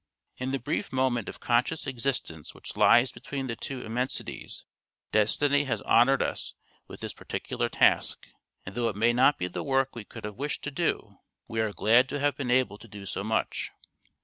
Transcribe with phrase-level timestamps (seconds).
[0.37, 4.65] In the brief moment of conscious existence which lies between the two immensities
[5.11, 6.55] Destiny has honoured us
[6.87, 8.25] with this particular task,
[8.65, 11.61] and though it may not be the work we could have wished to do, we
[11.61, 13.69] are glad to have been able to do so much.